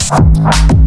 Thank 0.09 0.86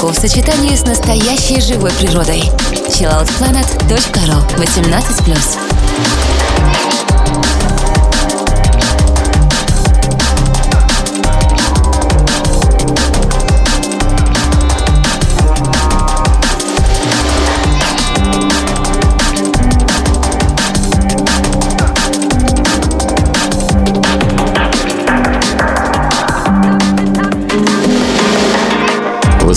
музыку 0.00 0.08
в 0.08 0.14
сочетании 0.14 0.76
с 0.76 0.84
настоящей 0.84 1.60
живой 1.60 1.90
природой. 1.92 2.42
chilloutplanet.ru 2.88 4.56
18+. 4.56 5.69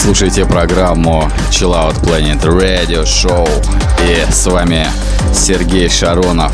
Слушаете 0.03 0.45
программу 0.45 1.31
Chill 1.49 1.71
Out 1.71 2.03
Planet 2.03 2.41
Radio 2.43 3.03
Show. 3.05 3.47
И 4.05 4.29
с 4.29 4.45
вами 4.47 4.85
Сергей 5.33 5.87
Шаронов, 5.87 6.51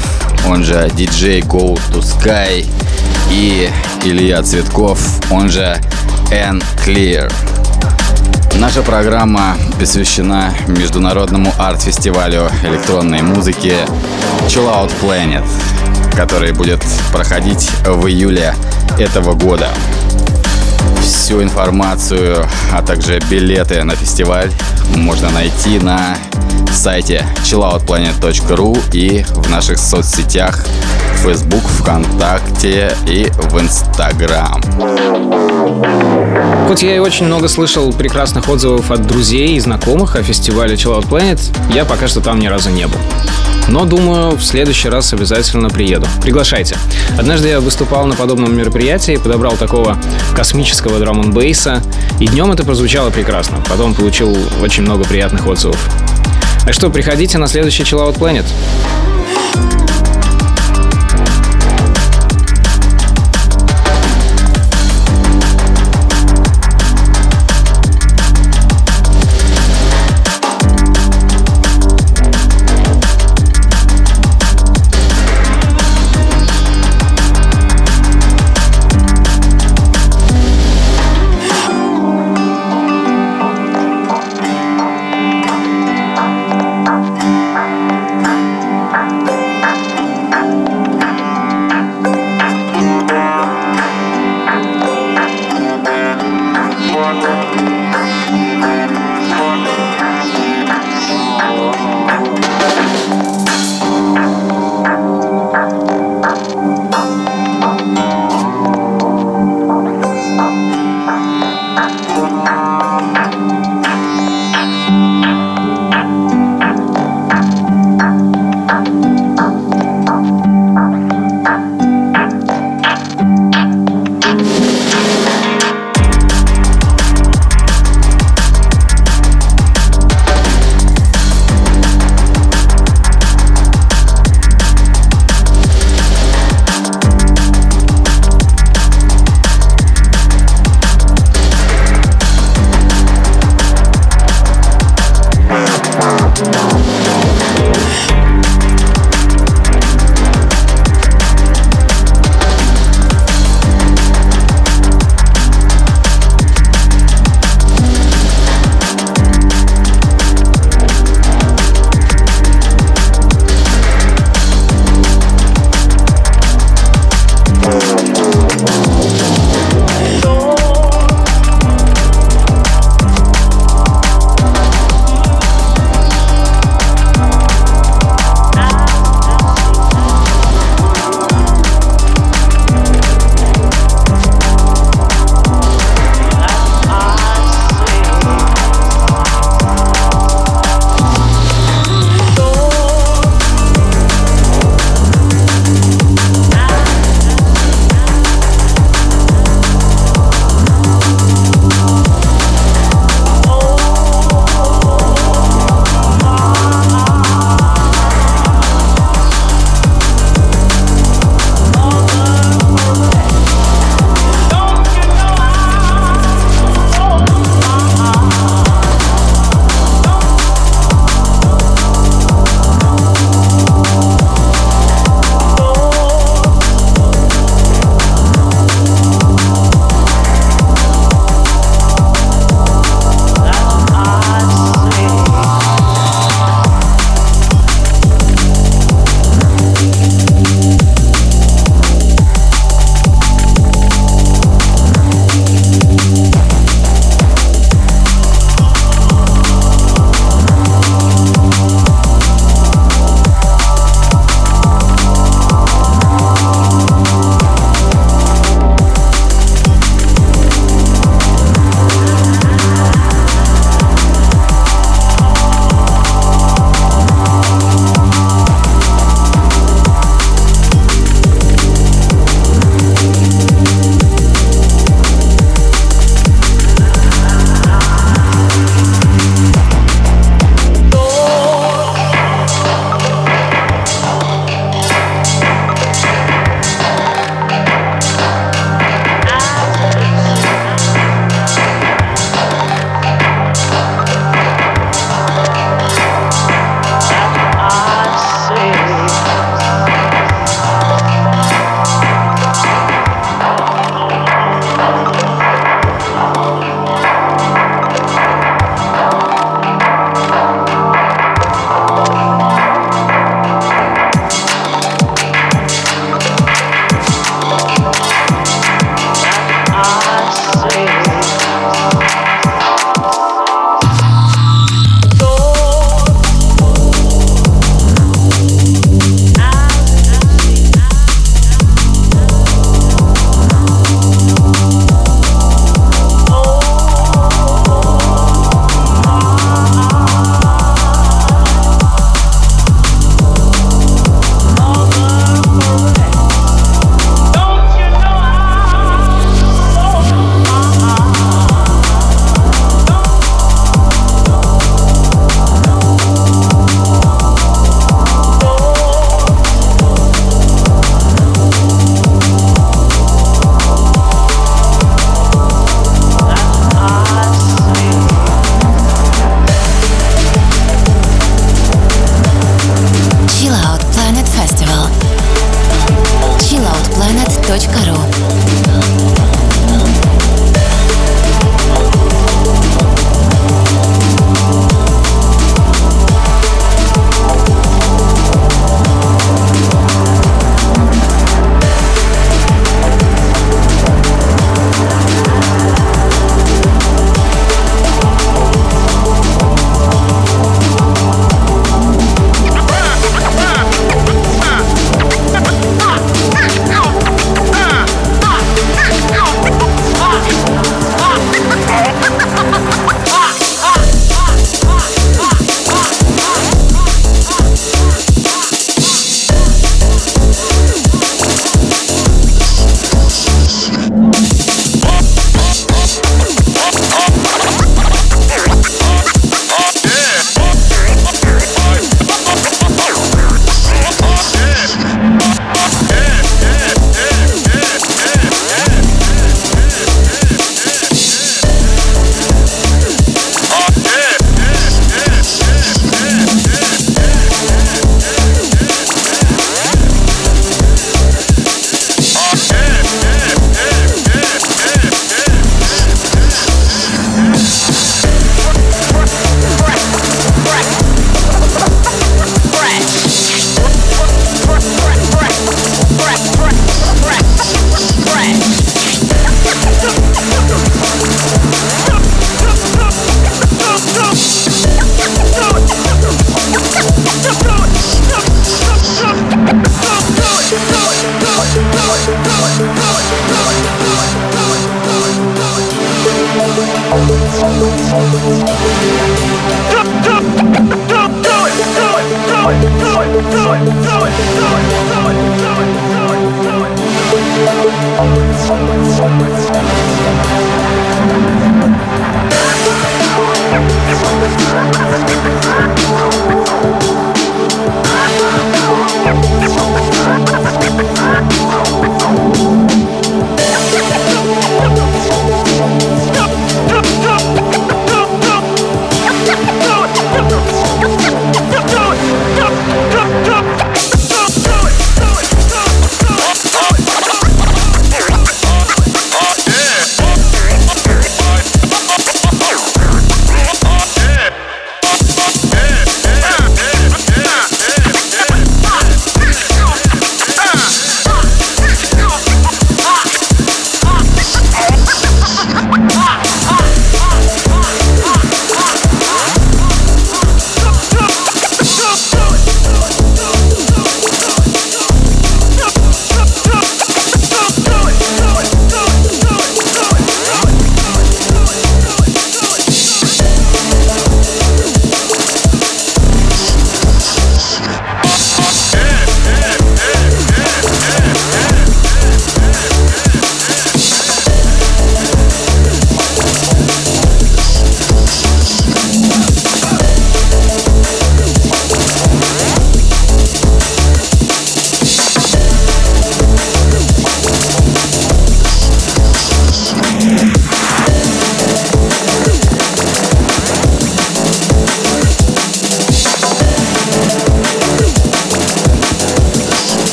он 0.48 0.64
же 0.64 0.88
DJ 0.96 1.40
Go 1.42 1.76
to 1.92 2.00
Sky 2.00 2.64
и 3.32 3.68
Илья 4.06 4.44
Цветков, 4.44 5.00
он 5.32 5.50
же 5.50 5.82
N 6.30 6.62
Clear. 6.86 7.34
Наша 8.60 8.84
программа 8.84 9.58
посвящена 9.80 10.54
международному 10.68 11.52
арт-фестивалю 11.58 12.52
электронной 12.62 13.24
музыки 13.24 13.74
Chill 14.48 14.72
Out 14.72 14.92
Planet, 15.02 15.46
который 16.16 16.52
будет 16.52 16.86
проходить 17.12 17.72
в 17.84 18.06
июле 18.06 18.54
этого 19.00 19.34
года. 19.34 19.70
Всю 21.10 21.42
информацию, 21.42 22.46
а 22.72 22.84
также 22.84 23.20
билеты 23.32 23.84
на 23.84 23.96
фестиваль 23.96 24.52
можно 24.96 25.30
найти 25.32 25.80
на 25.80 26.16
сайте 26.72 27.26
chilloutplanet.ru 27.44 28.80
и 28.94 29.24
в 29.24 29.50
наших 29.50 29.80
соцсетях 29.80 30.66
Facebook, 31.24 31.64
ВКонтакте 31.80 32.96
и 33.08 33.28
в 33.50 33.60
Инстаграм. 33.60 34.62
Хоть 36.68 36.84
я 36.84 36.96
и 36.96 37.00
очень 37.00 37.26
много 37.26 37.48
слышал 37.48 37.92
прекрасных 37.92 38.48
отзывов 38.48 38.92
от 38.92 39.06
друзей 39.08 39.56
и 39.56 39.60
знакомых 39.60 40.16
о 40.16 40.22
фестивале 40.22 40.76
Chill 40.76 41.00
Out 41.00 41.10
Planet, 41.10 41.74
я 41.74 41.86
пока 41.86 42.08
что 42.08 42.22
там 42.22 42.40
ни 42.40 42.46
разу 42.46 42.70
не 42.70 42.86
был. 42.86 43.00
Но 43.70 43.86
думаю, 43.86 44.36
в 44.36 44.44
следующий 44.44 44.90
раз 44.90 45.14
обязательно 45.14 45.70
приеду. 45.70 46.08
Приглашайте. 46.22 46.76
Однажды 47.18 47.50
я 47.50 47.60
выступал 47.60 48.06
на 48.08 48.16
подобном 48.16 48.58
мероприятии, 48.58 49.18
подобрал 49.18 49.58
такого 49.58 49.98
космического 50.36 51.00
драм 51.00 51.32
бейса 51.32 51.84
и 52.20 52.28
днем 52.28 52.52
это 52.52 52.64
прозвучало 52.64 53.12
прекрасно. 53.12 53.58
Потом 53.70 53.94
получил 53.94 54.36
очень 54.62 54.84
много 54.84 55.04
приятных 55.06 55.46
отзывов. 55.46 55.78
Так 56.66 56.74
что 56.74 56.90
приходите 56.90 57.38
на 57.38 57.48
следующий 57.48 57.84
Chill 57.84 58.00
Out 58.00 58.18
Planet. 58.18 58.46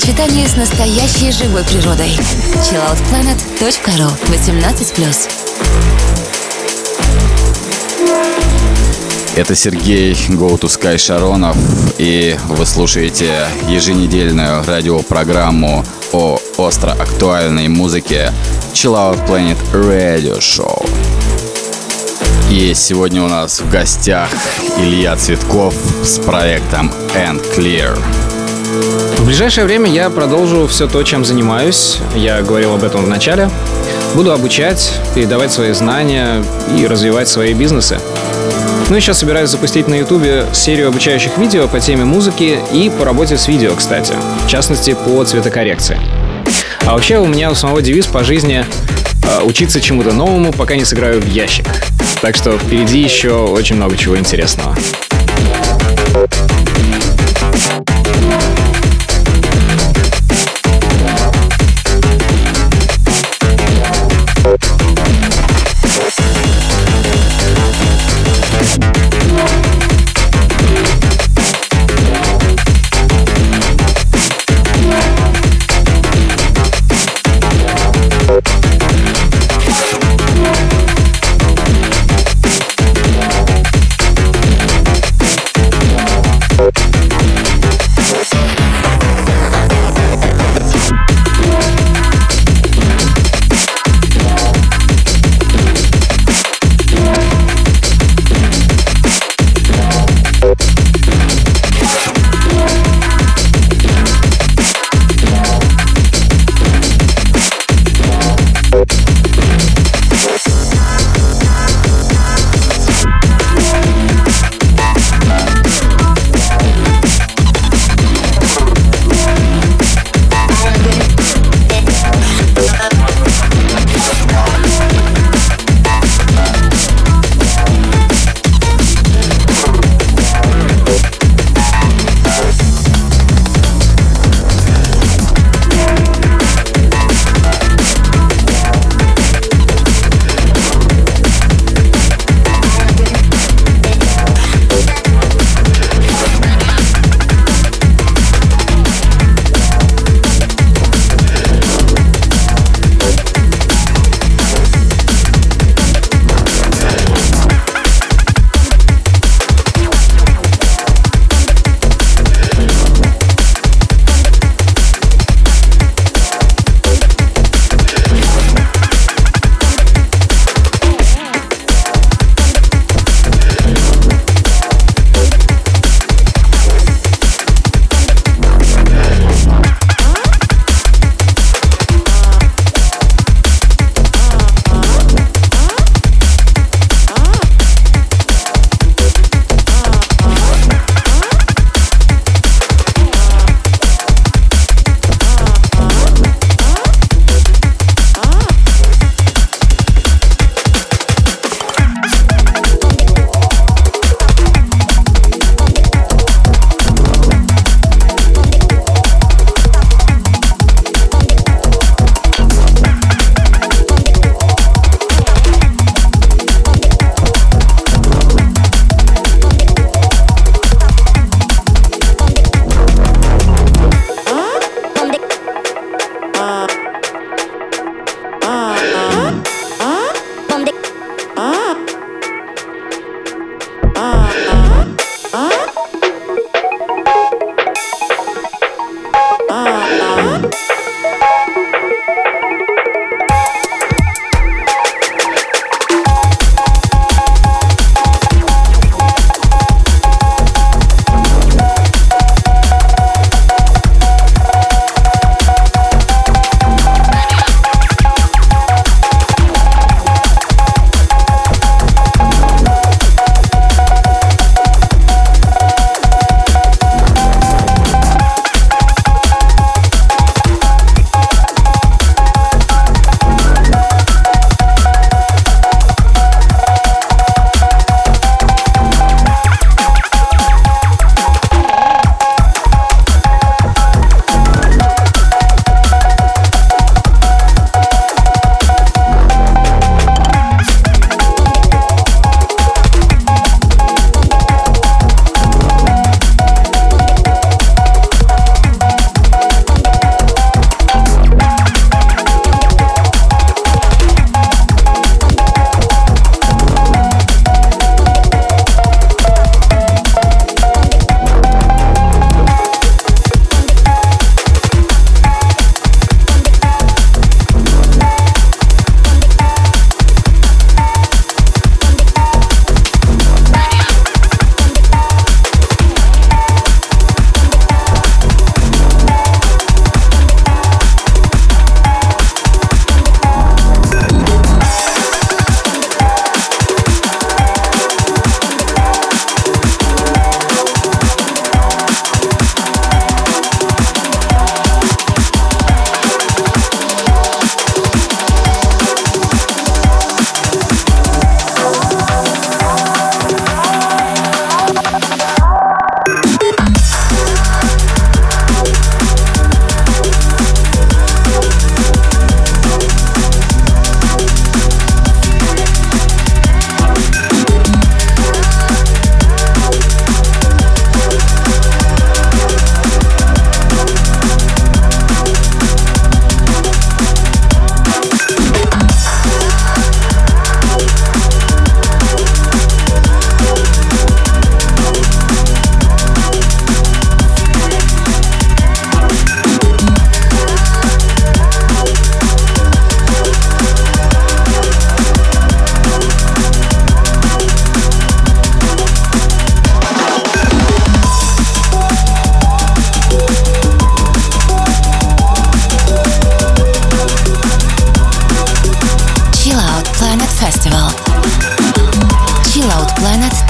Сочетании 0.00 0.44
с 0.44 0.56
настоящей 0.56 1.30
живой 1.30 1.62
природой. 1.62 2.08
chilloutplanet.ru 2.64 4.10
18+. 4.26 5.28
Это 9.36 9.54
Сергей 9.54 10.14
Go 10.30 10.58
to 10.58 10.62
Sky 10.62 10.98
Шаронов, 10.98 11.56
и 11.98 12.36
вы 12.48 12.66
слушаете 12.66 13.46
еженедельную 13.68 14.64
радиопрограмму 14.64 15.84
о 16.12 16.40
остро 16.56 16.90
актуальной 16.90 17.68
музыке 17.68 18.32
Chill 18.72 18.94
Out 18.94 19.24
Planet 19.28 19.58
Radio 19.72 20.40
Show. 20.40 20.84
И 22.50 22.74
сегодня 22.74 23.22
у 23.22 23.28
нас 23.28 23.60
в 23.60 23.70
гостях 23.70 24.28
Илья 24.76 25.14
Цветков 25.14 25.72
с 26.02 26.18
проектом 26.18 26.90
End 27.14 27.44
Clear. 27.56 27.96
В 29.24 29.26
ближайшее 29.26 29.64
время 29.64 29.90
я 29.90 30.10
продолжу 30.10 30.66
все 30.66 30.86
то, 30.86 31.02
чем 31.02 31.24
занимаюсь. 31.24 31.96
Я 32.14 32.42
говорил 32.42 32.74
об 32.74 32.84
этом 32.84 33.06
в 33.06 33.08
начале. 33.08 33.48
Буду 34.14 34.32
обучать, 34.32 34.92
передавать 35.14 35.50
свои 35.50 35.72
знания 35.72 36.44
и 36.76 36.86
развивать 36.86 37.26
свои 37.26 37.54
бизнесы. 37.54 37.98
Ну 38.90 38.96
и 38.96 39.00
сейчас 39.00 39.20
собираюсь 39.20 39.48
запустить 39.48 39.88
на 39.88 39.94
Ютубе 39.94 40.44
серию 40.52 40.88
обучающих 40.88 41.38
видео 41.38 41.68
по 41.68 41.80
теме 41.80 42.04
музыки 42.04 42.58
и 42.70 42.90
по 42.90 43.06
работе 43.06 43.38
с 43.38 43.48
видео, 43.48 43.74
кстати. 43.74 44.12
В 44.44 44.50
частности, 44.50 44.94
по 45.06 45.24
цветокоррекции. 45.24 45.98
А 46.84 46.92
вообще 46.92 47.16
у 47.16 47.24
меня 47.24 47.50
у 47.50 47.54
самого 47.54 47.80
девиз 47.80 48.06
по 48.06 48.24
жизни 48.24 48.66
э, 49.22 49.42
учиться 49.42 49.80
чему-то 49.80 50.12
новому, 50.12 50.52
пока 50.52 50.76
не 50.76 50.84
сыграю 50.84 51.22
в 51.22 51.26
ящик. 51.26 51.64
Так 52.20 52.36
что 52.36 52.58
впереди 52.58 53.00
еще 53.00 53.30
очень 53.30 53.76
много 53.76 53.96
чего 53.96 54.18
интересного. 54.18 54.76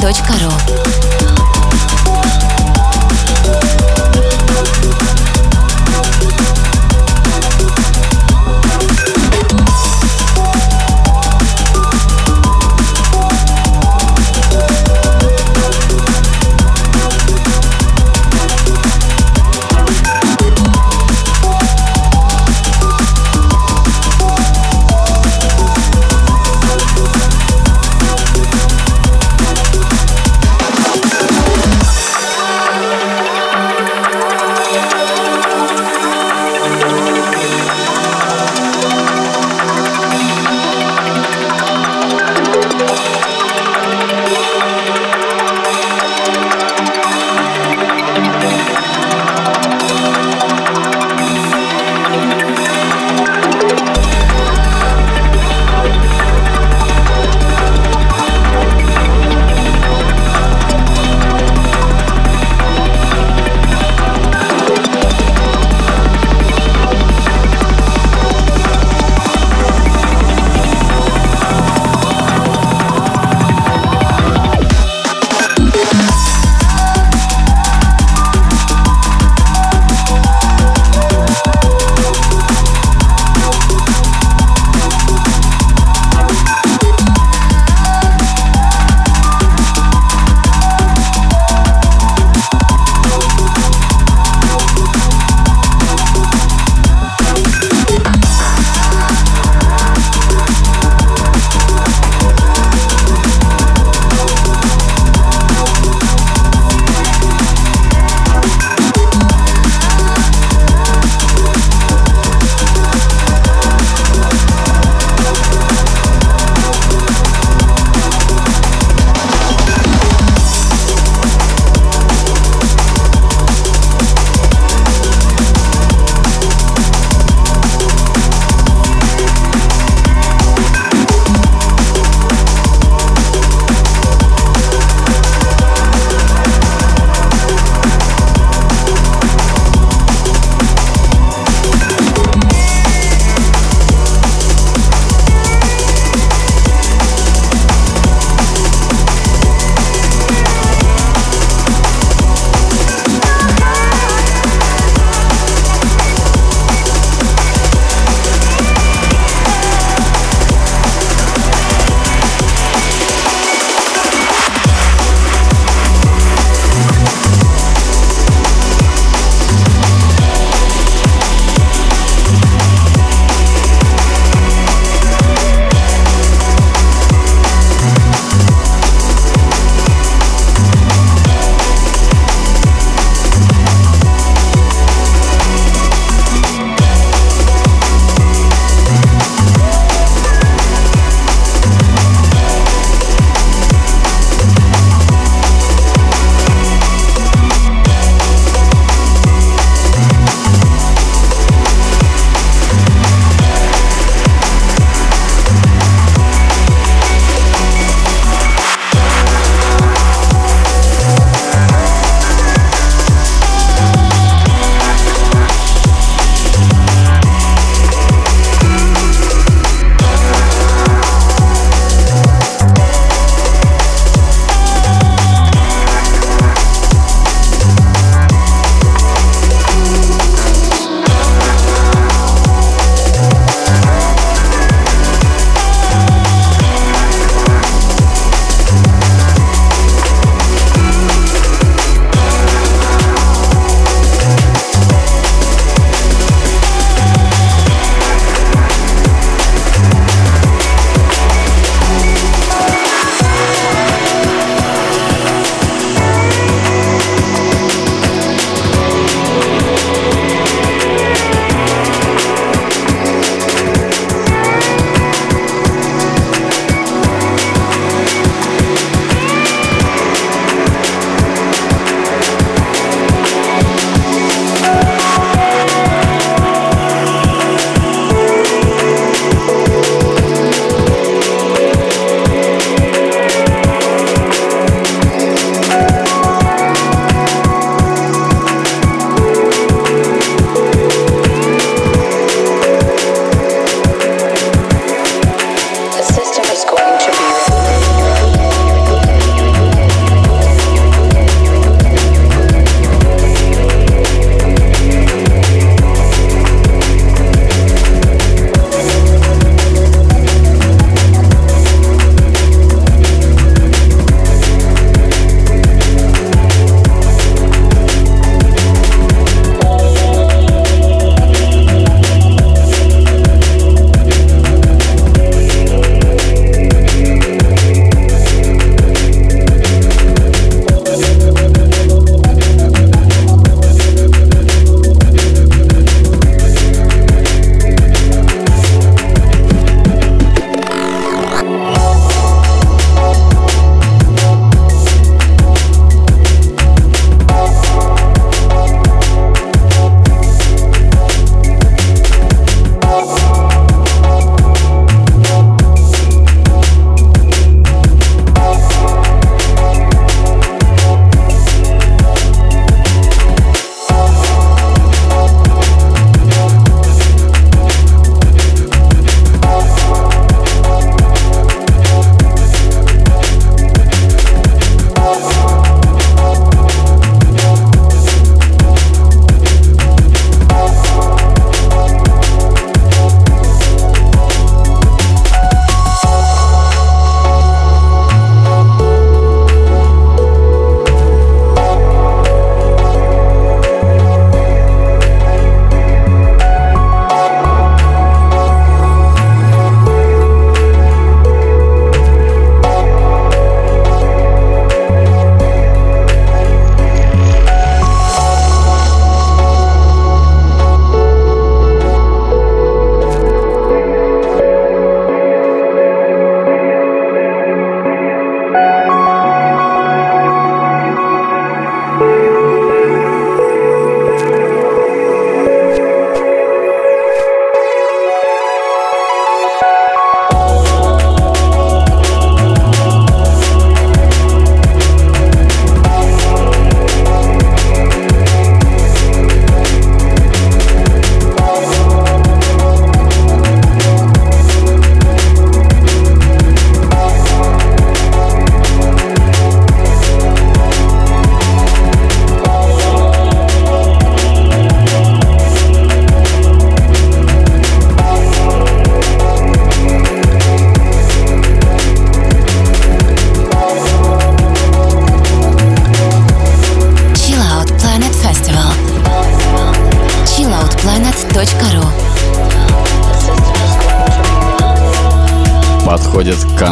chilloutplanet.ru 0.04 1.03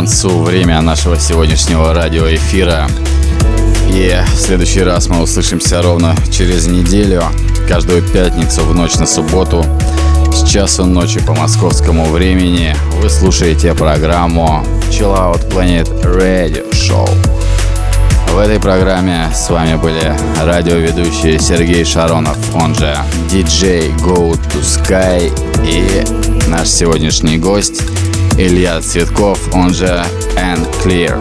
концу 0.02 0.42
время 0.42 0.80
нашего 0.80 1.16
сегодняшнего 1.16 1.94
радиоэфира. 1.94 2.88
И 3.88 4.12
в 4.34 4.36
следующий 4.36 4.82
раз 4.82 5.06
мы 5.06 5.22
услышимся 5.22 5.80
ровно 5.80 6.16
через 6.28 6.66
неделю, 6.66 7.22
каждую 7.68 8.02
пятницу 8.02 8.64
в 8.64 8.74
ночь 8.74 8.96
на 8.96 9.06
субботу 9.06 9.64
с 10.34 10.42
часу 10.50 10.86
ночи 10.86 11.20
по 11.24 11.34
московскому 11.34 12.06
времени. 12.06 12.74
Вы 13.00 13.08
слушаете 13.08 13.74
программу 13.74 14.66
Chill 14.90 15.16
Out 15.16 15.48
Planet 15.48 15.88
Radio 16.02 16.68
Show. 16.72 17.08
В 18.32 18.38
этой 18.38 18.58
программе 18.58 19.30
с 19.32 19.50
вами 19.50 19.76
были 19.76 20.12
радиоведущие 20.42 21.38
Сергей 21.38 21.84
Шаронов, 21.84 22.36
он 22.56 22.74
же 22.74 22.96
DJ 23.30 23.96
Go 23.98 24.32
to 24.32 24.62
Sky 24.62 25.30
и 25.64 26.48
наш 26.48 26.66
сегодняшний 26.66 27.38
гость 27.38 27.82
Илья 28.36 28.80
Цветков, 28.80 29.38
он 29.54 29.74
же 29.74 30.04
And 30.36 30.66
Clear. 30.82 31.20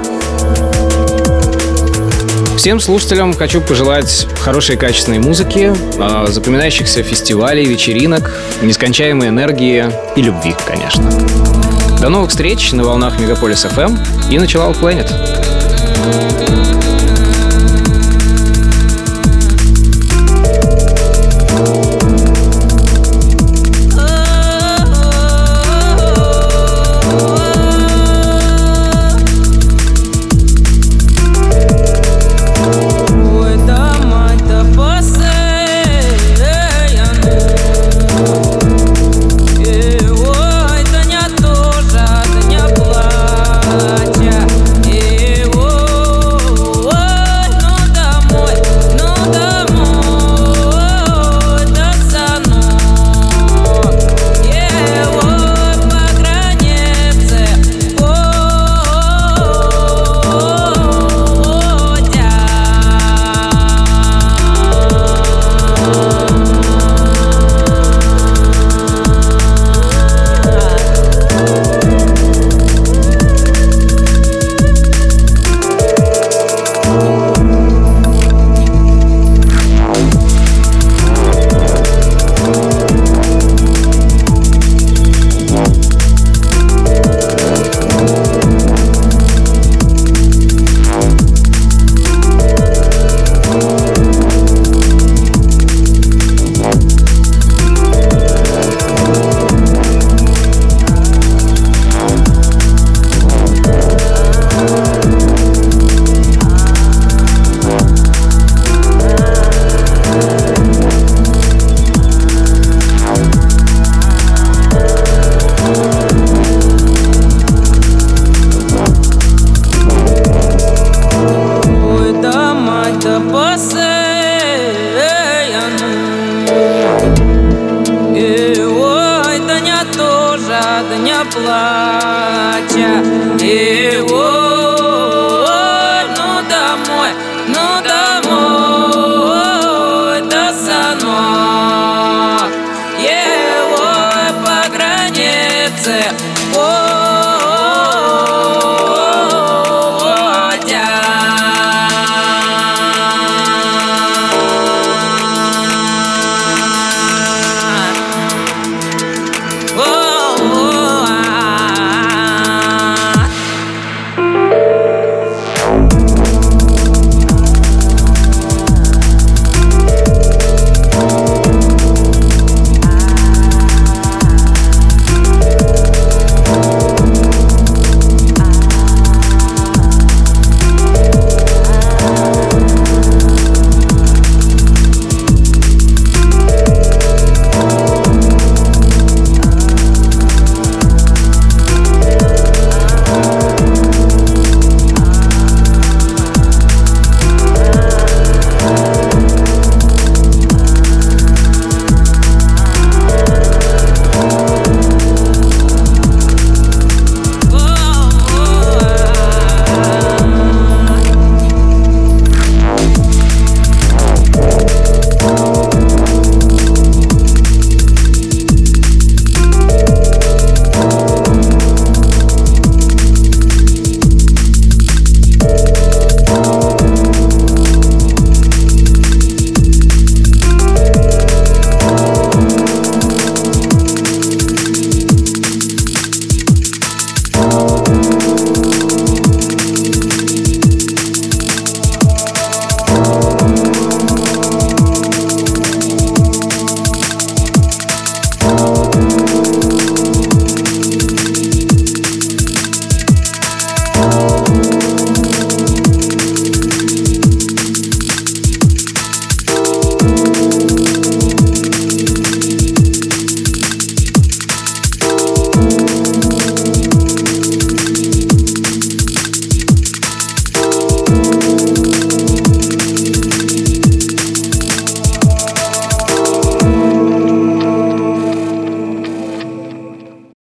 Всем 2.57 2.79
слушателям 2.79 3.33
хочу 3.33 3.59
пожелать 3.59 4.27
хорошей 4.39 4.77
качественной 4.77 5.19
музыки, 5.19 5.73
а, 5.97 6.27
запоминающихся 6.27 7.03
фестивалей, 7.03 7.65
вечеринок, 7.65 8.31
нескончаемой 8.61 9.29
энергии 9.29 9.85
и 10.15 10.21
любви, 10.21 10.55
конечно. 10.65 11.09
До 11.99 12.09
новых 12.09 12.29
встреч 12.29 12.71
на 12.71 12.83
волнах 12.83 13.19
Мегаполис 13.19 13.65
FM 13.65 13.97
и 14.31 14.39
на 14.39 14.43
Chill 14.43 14.71
Out 14.71 14.79
Planet. 14.79 16.70